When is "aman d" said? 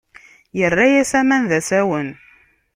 1.19-1.51